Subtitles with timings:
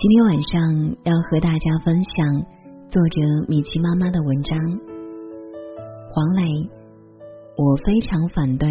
[0.00, 2.26] 今天晚上要和大家分享
[2.88, 4.58] 作者米奇妈妈的文章。
[6.08, 6.70] 黄磊，
[7.54, 8.70] 我非常反对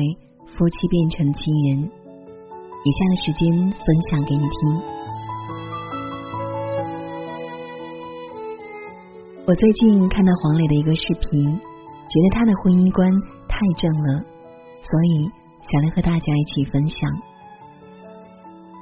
[0.57, 1.83] 夫妻变成亲人。
[1.83, 4.81] 以下的时间分享给你听。
[9.45, 13.07] 我最近看到黄磊的一个视频，觉得他的婚姻观
[13.47, 14.25] 太正了，
[14.81, 15.29] 所以
[15.69, 16.97] 想来和大家一起分享。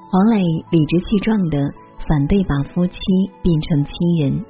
[0.09, 1.59] 黄磊理直气壮的。
[2.07, 2.97] 反对把夫妻
[3.43, 4.45] 变成亲人，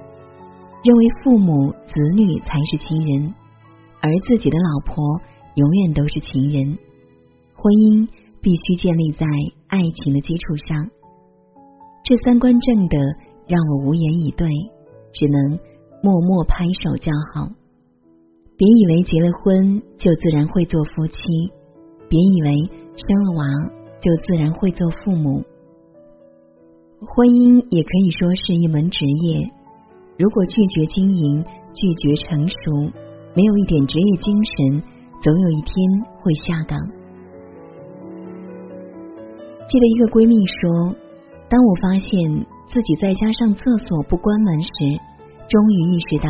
[0.83, 3.33] 认为父母子女才是亲人，
[3.99, 5.03] 而自己的老婆
[5.55, 6.77] 永远都是情人。
[7.55, 8.08] 婚姻
[8.41, 9.25] 必须建立在
[9.67, 10.88] 爱情的基础上。
[12.03, 12.97] 这三观正的
[13.47, 14.47] 让我无言以对，
[15.11, 15.59] 只能
[16.03, 17.49] 默默拍手叫好。
[18.55, 21.17] 别以为结了婚就自然会做夫妻，
[22.08, 23.45] 别以为生了娃
[23.99, 25.44] 就自然会做父母。
[27.00, 29.45] 婚姻也可以说是一门职业，
[30.17, 32.56] 如果拒绝经营、拒绝成熟，
[33.36, 34.81] 没有一点职业精神，
[35.22, 35.78] 总有一天
[36.17, 36.80] 会下岗。
[39.70, 40.95] 记得一个闺蜜说
[41.48, 42.09] ：“当我发现
[42.66, 44.98] 自己在家上厕所不关门时，
[45.48, 46.26] 终于意识到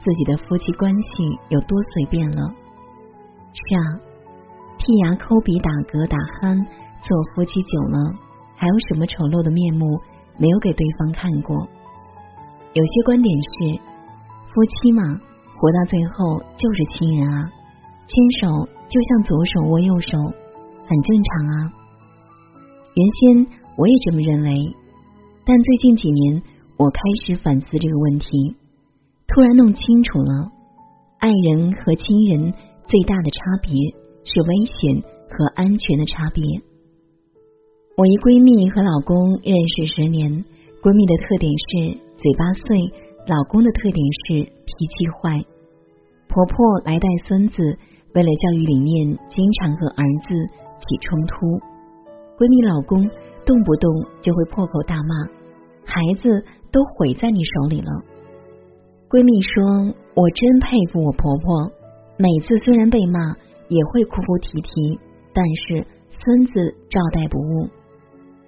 [0.00, 2.40] 自己的夫妻关系有多随便了。”
[3.52, 4.00] 是啊，
[4.80, 6.64] 剔牙、抠鼻、打嗝、打鼾，
[7.04, 8.24] 做夫妻久了。
[8.56, 10.00] 还有什么丑陋的面目
[10.38, 11.68] 没有给对方看过？
[12.72, 13.80] 有些观点是，
[14.48, 15.02] 夫妻嘛，
[15.56, 17.52] 活到最后就是亲人啊，
[18.08, 20.18] 牵手就像左手握右手，
[20.88, 21.72] 很正常啊。
[22.94, 23.46] 原先
[23.76, 24.74] 我也这么认为，
[25.44, 26.42] 但最近几年
[26.76, 28.56] 我开始反思这个问题，
[29.26, 30.50] 突然弄清楚了，
[31.18, 32.52] 爱人和亲人
[32.86, 33.72] 最大的差别
[34.24, 36.42] 是危险和安全的差别。
[37.96, 40.28] 我一闺蜜和老公认识十年，
[40.84, 42.92] 闺蜜的特点是嘴巴碎，
[43.24, 45.40] 老公的特点是脾气坏。
[46.28, 47.56] 婆婆来带孙子，
[48.12, 50.36] 为了教育理念，经常和儿子
[50.76, 51.56] 起冲突。
[52.36, 53.00] 闺蜜老公
[53.48, 53.88] 动不动
[54.20, 55.32] 就会破口大骂，
[55.88, 57.88] 孩子都毁在你手里了。
[59.08, 59.64] 闺蜜说
[60.12, 61.72] ：“我真佩服我婆婆，
[62.20, 63.40] 每次虽然被骂，
[63.72, 65.00] 也会哭哭啼啼，
[65.32, 65.80] 但是
[66.12, 67.72] 孙子照带不误。”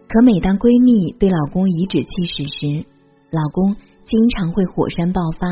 [0.08, 2.88] 可每当闺蜜对老公颐指气使时，
[3.28, 3.76] 老公
[4.08, 5.44] 经常会火山爆发，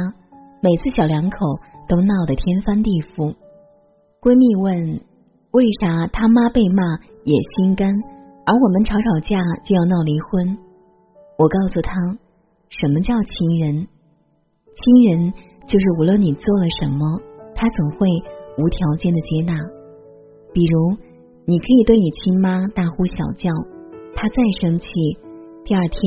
[0.65, 1.37] 每次小两口
[1.87, 3.37] 都闹得天翻地覆。
[4.16, 5.05] 闺蜜问
[5.53, 6.81] ：“为啥他妈被骂
[7.28, 7.93] 也心甘，
[8.49, 10.56] 而我们吵吵架就要闹离婚？”
[11.37, 11.93] 我告诉她
[12.72, 13.84] ：“什么叫亲人？
[14.72, 15.37] 亲人
[15.69, 17.05] 就是无论你做了什么，
[17.53, 18.09] 他总会
[18.56, 19.53] 无条件的接纳。
[20.56, 20.97] 比如，
[21.45, 23.53] 你可以对你亲妈大呼小叫。”
[24.16, 24.87] 他再生气，
[25.62, 26.00] 第二天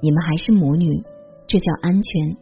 [0.00, 1.02] 你们还是母女，
[1.48, 2.36] 这叫安全。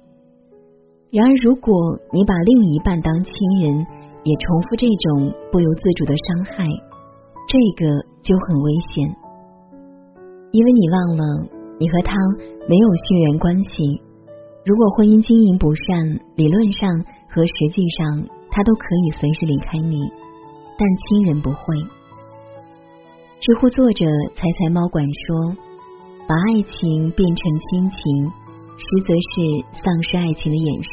[1.11, 1.73] 然而，如果
[2.13, 3.33] 你把另一半当亲
[3.63, 3.87] 人，
[4.25, 6.69] 也重复这种不由自主的伤害，
[7.49, 9.09] 这个就很危险。
[10.53, 11.49] 因为你忘了，
[11.81, 12.13] 你和他
[12.69, 14.03] 没有血缘关系。
[14.67, 16.91] 如果婚姻经营不善，理论上
[17.33, 19.97] 和实际上他都可以随时离开你，
[20.77, 21.57] 但亲人不会。
[23.39, 25.55] 知乎作者采采猫管说
[26.27, 28.33] ：“把爱情变成亲情，
[28.79, 30.89] 实则是丧失爱情的掩饰。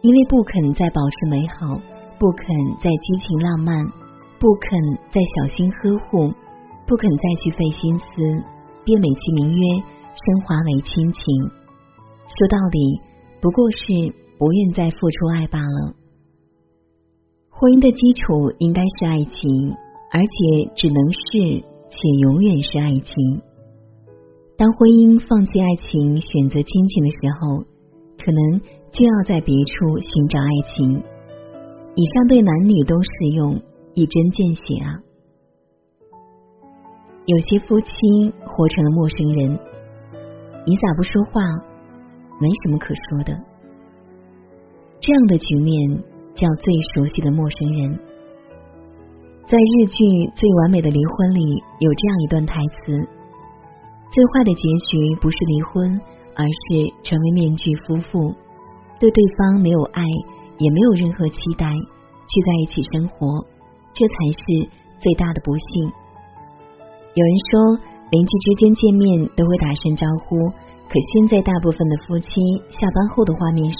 [0.00, 1.78] 因为不肯再保持美好，
[2.18, 2.46] 不肯
[2.80, 3.84] 再激情浪漫，
[4.40, 4.80] 不肯
[5.12, 6.32] 再小心呵护，
[6.86, 8.04] 不肯再去费心思，
[8.82, 9.62] 便美其名曰
[10.16, 11.22] 升华为亲情。
[12.26, 13.00] 说到底，
[13.42, 13.92] 不过是
[14.38, 15.94] 不愿再付出爱罢了。
[17.50, 19.76] 婚姻的基础应该是爱情。”
[20.14, 23.42] 而且只能是且永远是爱情。
[24.56, 27.66] 当婚姻放弃爱情，选择亲情的时候，
[28.22, 28.60] 可能
[28.92, 31.02] 就要在别处寻找爱情。
[31.96, 33.60] 以上对男女都适用，
[33.94, 35.02] 一针见血啊！
[37.26, 37.90] 有些夫妻
[38.46, 39.58] 活成了陌生人，
[40.64, 41.42] 你咋不说话？
[42.40, 43.36] 没什么可说的。
[45.00, 46.04] 这样的局面
[46.36, 47.98] 叫最熟悉的陌生人。
[49.44, 50.00] 在日剧
[50.32, 52.96] 《最完美的离婚》里，有这样一段台词
[54.08, 55.84] ：“最坏的结局不是离婚，
[56.32, 58.32] 而是成为面具夫妇，
[58.96, 60.00] 对对方没有爱，
[60.56, 63.44] 也没有任何期待，聚在一起生活，
[63.92, 64.64] 这才是
[64.96, 65.92] 最大的不幸。
[67.12, 67.76] 有人说，
[68.16, 70.40] 邻居之间见面都会打声招呼，
[70.88, 72.32] 可现在大部分的夫妻
[72.80, 73.78] 下班后的画面是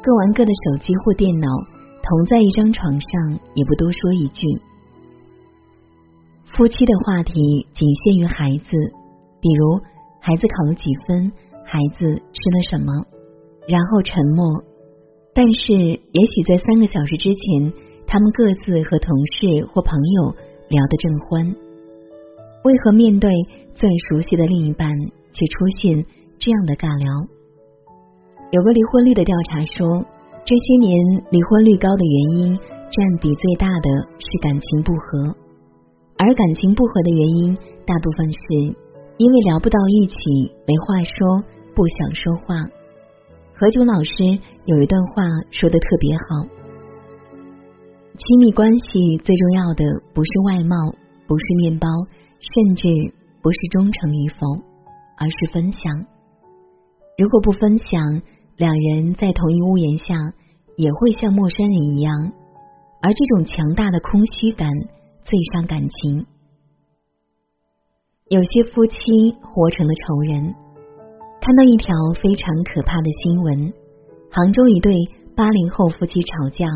[0.00, 1.52] 各玩各的手机或电脑，
[2.04, 4.46] 同在一张床上，也不多说一句。
[6.54, 8.76] 夫妻的话题仅限于孩子，
[9.40, 9.80] 比如
[10.20, 11.32] 孩子考了几分，
[11.64, 12.92] 孩子吃了什么，
[13.66, 14.62] 然后沉默。
[15.34, 17.72] 但是，也许在三个小时之前，
[18.06, 20.30] 他们各自和同事或朋友
[20.68, 21.56] 聊得正欢。
[22.64, 23.30] 为何面对
[23.74, 24.88] 最熟悉的另一半，
[25.32, 26.04] 却出现
[26.38, 27.08] 这样的尬聊？
[28.52, 30.04] 有个离婚率的调查说，
[30.46, 31.00] 这些年
[31.30, 32.58] 离婚率高的原因，
[32.92, 33.88] 占比最大的
[34.18, 35.34] 是感情不和。
[36.18, 37.56] 而感情不和的原因，
[37.86, 38.76] 大部分是
[39.16, 40.14] 因为聊不到一起，
[40.66, 41.42] 没话说，
[41.74, 42.54] 不想说话。
[43.54, 46.44] 何炅老师有一段话说的特别好：
[48.18, 49.82] 亲密关系最重要的
[50.12, 50.76] 不是外貌，
[51.26, 51.88] 不是面包，
[52.38, 52.86] 甚至
[53.40, 54.44] 不是忠诚与否，
[55.16, 56.04] 而是分享。
[57.16, 58.20] 如果不分享，
[58.56, 60.14] 两人在同一屋檐下
[60.76, 62.32] 也会像陌生人一样，
[63.02, 64.68] 而这种强大的空虚感。
[65.26, 66.26] 最伤感情，
[68.28, 68.98] 有些夫妻
[69.40, 70.54] 活成了仇人。
[71.40, 73.72] 看到一条非常可怕的新闻：
[74.30, 74.92] 杭州一对
[75.34, 76.66] 八零后夫妻吵架，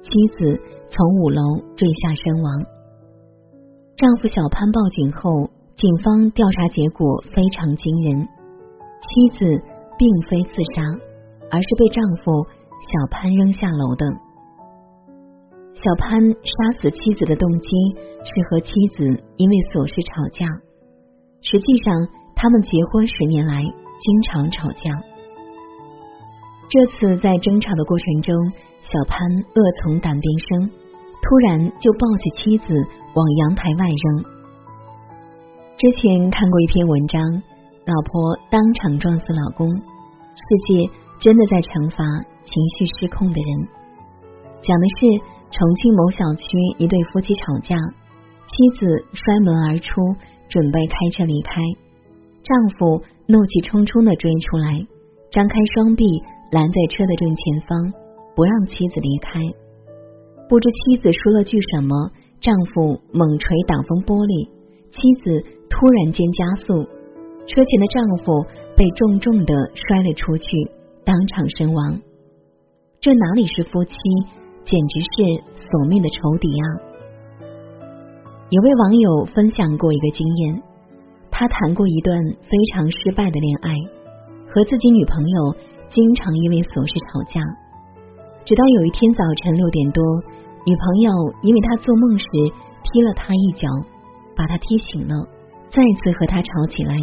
[0.00, 1.42] 妻子从五楼
[1.76, 2.64] 坠下身亡。
[3.98, 8.26] 丈夫小潘报警后，警方调查结果非常惊人，
[9.02, 9.62] 妻子
[9.98, 10.82] 并非自杀，
[11.50, 12.46] 而是被丈夫
[12.80, 14.06] 小潘扔下楼的。
[15.74, 17.68] 小潘杀死妻子的动机
[18.24, 20.46] 是和妻子因为琐事吵架，
[21.40, 24.92] 实际上他们结婚十年来经常吵架。
[26.68, 28.34] 这次在争吵的过程中，
[28.82, 29.18] 小潘
[29.56, 30.70] 恶从胆边生，
[31.22, 32.74] 突然就抱起妻子
[33.14, 34.24] 往阳台外扔。
[35.78, 37.22] 之前看过一篇文章，
[37.86, 42.02] 老婆当场撞死老公，世界真的在惩罚
[42.42, 43.68] 情绪失控的人，
[44.60, 45.38] 讲的是。
[45.52, 46.46] 重庆某小区，
[46.78, 47.74] 一对夫妻吵架，
[48.46, 50.00] 妻子摔门而出，
[50.48, 51.60] 准备开车离开，
[52.44, 54.86] 丈夫怒气冲冲的追出来，
[55.32, 56.06] 张开双臂
[56.52, 57.92] 拦在车的正前方，
[58.36, 59.40] 不让妻子离开。
[60.48, 64.46] 不知妻子说了句什么，丈夫猛捶挡风玻璃，
[64.94, 66.86] 妻子突然间加速，
[67.50, 68.46] 车前的丈夫
[68.76, 70.46] 被重重的摔了出去，
[71.04, 72.00] 当场身亡。
[73.00, 73.94] 这哪里是夫妻？
[74.62, 76.66] 简直是索命的仇敌啊！
[78.50, 80.62] 有位网友分享过一个经验，
[81.30, 83.74] 他谈过一段非常失败的恋爱，
[84.52, 85.56] 和自己女朋友
[85.88, 87.40] 经常因为琐事吵架，
[88.44, 90.04] 直到有一天早晨六点多，
[90.66, 91.10] 女朋友
[91.42, 92.26] 因为他做梦时
[92.84, 93.66] 踢了他一脚，
[94.36, 95.26] 把他踢醒了，
[95.72, 96.94] 再次和他吵起来，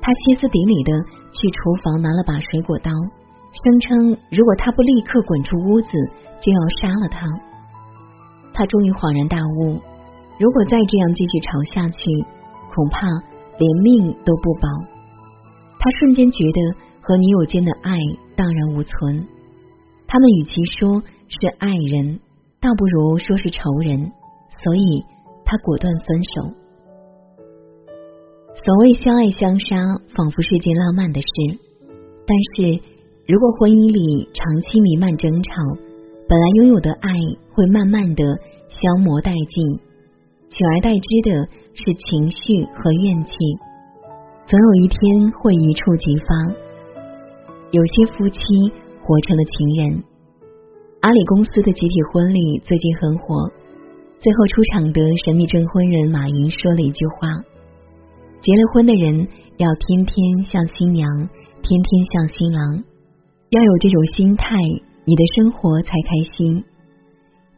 [0.00, 0.92] 他歇斯底里的
[1.32, 2.90] 去厨房拿了把水果刀。
[3.50, 5.88] 声称，如果他不立刻滚出屋子，
[6.40, 7.26] 就要杀了他。
[8.52, 9.80] 他终于恍然大悟，
[10.38, 12.10] 如果再这样继续吵下去，
[12.74, 13.06] 恐怕
[13.56, 14.68] 连命都不保。
[15.78, 16.60] 他瞬间觉得
[17.00, 17.96] 和女友间的爱
[18.36, 19.26] 荡然无存。
[20.06, 22.20] 他们与其说是爱人，
[22.60, 24.12] 倒不如说是仇人。
[24.62, 25.04] 所以，
[25.44, 26.57] 他果断分手。
[28.68, 29.80] 所谓相爱相杀，
[30.14, 31.26] 仿佛是件浪漫的事，
[32.28, 32.84] 但是。
[33.26, 35.52] 如果婚姻里长期弥漫争吵，
[36.28, 37.08] 本来拥有的爱
[37.52, 38.24] 会慢慢的
[38.68, 39.80] 消磨殆尽，
[40.48, 43.32] 取而代之的是情绪和怨气，
[44.48, 46.28] 总有一天会一触即发。
[47.72, 48.40] 有些夫妻
[49.00, 50.04] 活成了情人。
[51.00, 53.48] 阿里公司的集体婚礼最近很火，
[54.20, 57.28] 最后出场的神秘证婚人马云说了一句话
[58.40, 59.26] ：“结了婚的人
[59.56, 61.08] 要天天像新娘，
[61.62, 62.84] 天天像新郎。”
[63.50, 64.44] 要有这种心态，
[65.06, 66.62] 你的生活才开心。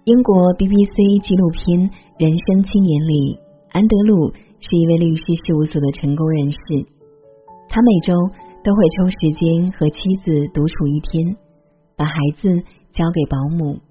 [0.04, 3.36] 英国 BBC 纪录片《人生青年》里，
[3.74, 4.30] 安德鲁
[4.62, 6.58] 是一位律师事务所的成功人士。
[7.68, 8.14] 他每周
[8.62, 11.36] 都会抽时间和妻子独处一天，
[11.98, 12.62] 把孩子
[12.94, 13.82] 交给保姆。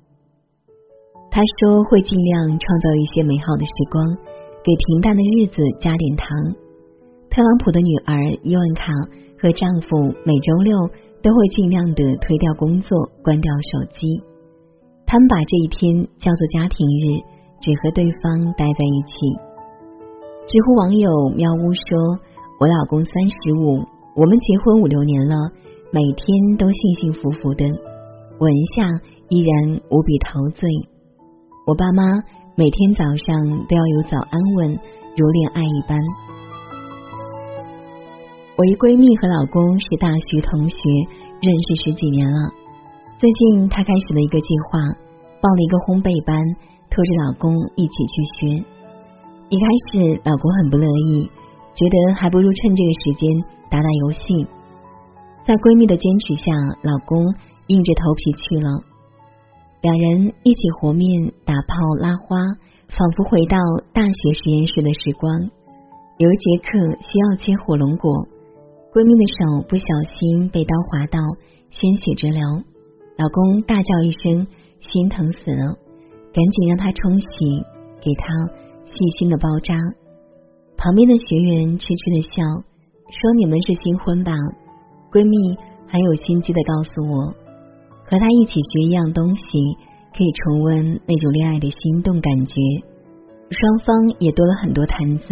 [1.30, 4.08] 他说会尽量创造一些美好的时光，
[4.64, 6.26] 给平淡的日子加点糖。
[7.30, 8.92] 特朗普的女儿伊万卡
[9.42, 10.78] 和丈夫每周六。
[11.22, 14.24] 都会尽量的推掉工作，关掉手机。
[15.06, 17.20] 他们把这一天叫做家庭日，
[17.60, 19.28] 只和对方待在一起。
[20.48, 22.16] 知乎网友喵呜说
[22.62, 23.84] ：“我老公三十五，
[24.16, 25.36] 我们结婚五六年了，
[25.92, 27.66] 每天都幸幸福福的，
[28.40, 28.88] 吻一下
[29.28, 30.70] 依然无比陶醉。
[31.68, 32.02] 我爸妈
[32.56, 34.80] 每天早上都要有早安吻，
[35.18, 36.00] 如恋爱一般。
[38.60, 40.76] 我一闺蜜和老公是大学同学，
[41.40, 42.52] 认识十几年了。
[43.16, 44.84] 最近她开始了一个计划，
[45.40, 46.36] 报了一个烘焙班，
[46.92, 48.60] 拖着老公一起去学。
[49.48, 51.32] 一开始老公很不乐意。
[51.72, 53.32] 觉得还不如趁这个时间
[53.72, 54.44] 打打游戏，
[55.48, 56.52] 在闺蜜的坚持下，
[56.84, 57.32] 老公
[57.72, 58.68] 硬着头皮去了。
[59.80, 62.44] 两人一起和面、打泡、拉花，
[62.92, 63.56] 仿佛回到
[63.96, 65.48] 大学实验室的时光。
[66.20, 68.28] 有一节课需要切火龙果，
[68.92, 69.86] 闺蜜的手不小
[70.18, 71.22] 心被刀划到，
[71.70, 72.42] 鲜血直流。
[73.22, 74.48] 老公大叫一声，
[74.82, 75.78] 心疼死了，
[76.34, 77.62] 赶紧让她冲洗，
[78.02, 78.26] 给她
[78.86, 79.78] 细心的包扎。
[80.76, 84.34] 旁边的学员痴痴的笑，说：“你们是新婚吧？”
[85.14, 85.38] 闺蜜
[85.86, 87.30] 很有心机的告诉我，
[88.10, 89.44] 和她一起学一样东西，
[90.18, 92.54] 可以重温那种恋爱的心动感觉。
[93.54, 95.30] 双方也多了很多谈资，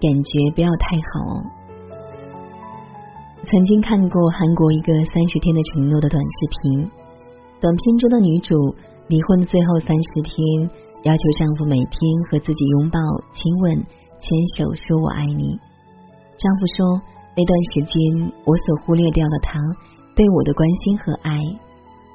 [0.00, 1.55] 感觉不要太好哦。
[3.48, 6.90] 曾经看过韩国一个三十天的承诺的短视频，
[7.60, 8.74] 短片中的女主
[9.06, 10.34] 离婚的最后三十天，
[11.04, 11.94] 要求丈夫每天
[12.28, 12.98] 和自己拥抱、
[13.32, 13.86] 亲吻。
[14.18, 15.54] 牵手说我爱你，
[16.38, 17.00] 丈夫说
[17.36, 19.60] 那段时间我所忽略掉了他
[20.16, 21.38] 对我的关心和爱，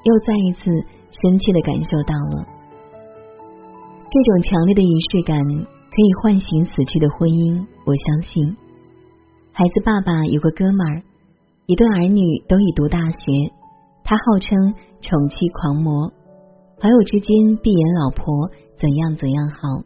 [0.03, 0.65] 又再一次
[1.11, 2.43] 深切的感受到了
[4.09, 7.65] 这种强烈的仪式感可以唤醒死去的婚姻。
[7.85, 8.57] 我相信，
[9.53, 11.03] 孩子爸爸有个哥们儿，
[11.71, 13.31] 一对儿女都已读大学，
[14.03, 16.11] 他号称宠妻狂魔，
[16.81, 19.79] 朋友之间闭言老婆怎样怎样好。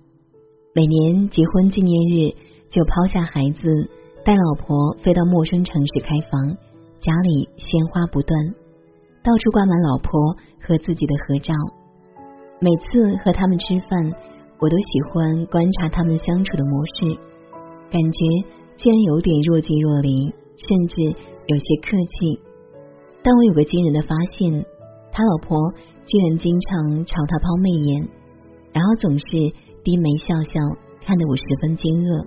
[0.73, 2.33] 每年结婚纪念日，
[2.71, 3.69] 就抛下孩子，
[4.23, 6.57] 带老婆飞到陌生城市开房，
[6.99, 8.33] 家里鲜花不断，
[9.21, 10.09] 到处挂满老婆
[10.59, 11.53] 和自己的合照。
[12.59, 14.11] 每次和他们吃饭，
[14.57, 17.15] 我都喜欢观察他们相处的模式，
[17.91, 21.15] 感觉竟然有点若即若离，甚至
[21.47, 22.39] 有些客气。
[23.23, 24.65] 但我有个惊人的发现，
[25.11, 25.57] 他老婆
[26.05, 28.07] 居然经常朝他抛媚眼，
[28.73, 29.25] 然后总是。
[29.85, 30.59] 低眉笑笑，
[31.05, 32.25] 看得我十分惊愕。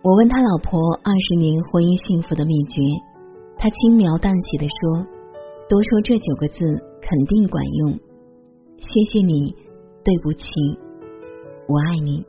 [0.00, 2.80] 我问他老婆二十年婚姻幸福的秘诀，
[3.58, 5.04] 他轻描淡写的说
[5.68, 6.64] ：“多说这九个字
[7.02, 7.92] 肯定管用。
[8.78, 9.54] 谢谢你，
[10.02, 10.48] 对不起，
[11.68, 12.24] 我爱你。”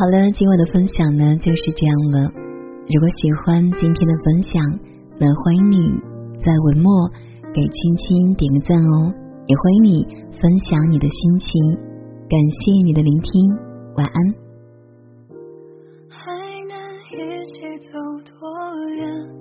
[0.00, 2.32] 好了，今晚的分享呢就是这样了。
[2.88, 4.64] 如果喜欢今天的分享，
[5.18, 5.92] 那欢迎你
[6.40, 6.90] 在文末
[7.52, 9.12] 给青青点个赞哦，
[9.46, 10.06] 也欢迎你
[10.40, 11.76] 分享你的心情。
[12.30, 13.50] 感谢你的聆听，
[13.98, 14.34] 晚安。
[16.08, 16.32] 还
[16.64, 17.60] 能一起
[17.92, 18.48] 走多
[18.96, 19.39] 远？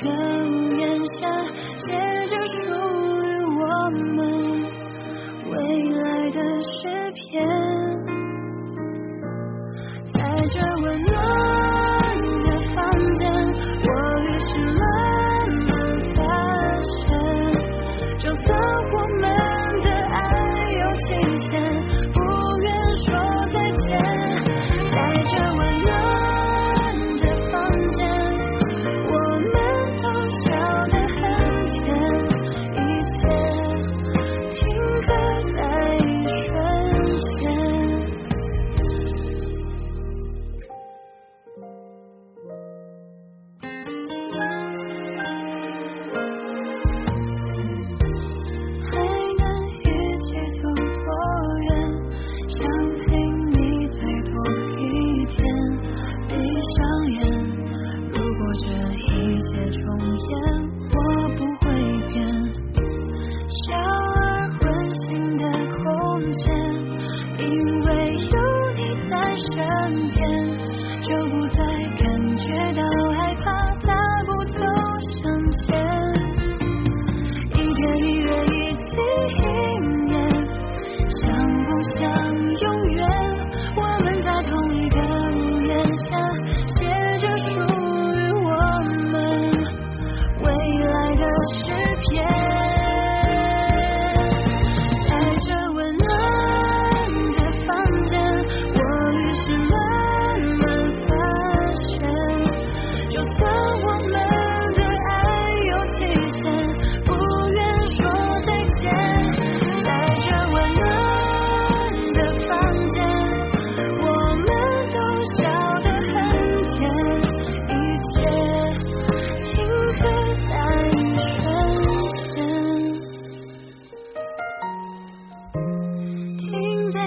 [0.00, 0.27] 在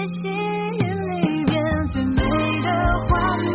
[0.08, 1.52] 记忆里面
[1.92, 2.16] 最美
[2.62, 2.68] 的
[3.06, 3.50] 画面，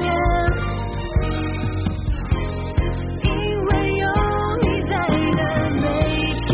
[3.23, 3.27] 因
[3.65, 4.05] 为有
[4.61, 4.91] 你在
[5.35, 5.41] 的
[5.81, 5.85] 每
[6.45, 6.49] 天，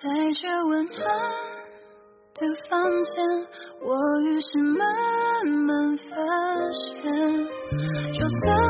[0.00, 0.04] 在
[0.40, 0.96] 这温暖
[2.34, 2.38] 的
[2.68, 2.74] 房
[3.04, 3.14] 间，
[3.80, 3.86] 我
[4.20, 4.84] 于是慢
[5.66, 6.04] 慢发
[7.00, 7.04] 现，
[8.12, 8.65] 就算。